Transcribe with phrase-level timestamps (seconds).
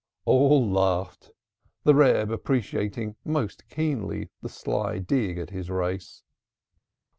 [0.25, 1.29] '"All laughed,
[1.83, 6.23] the Reb appreciating most keenly the sly dig at his race.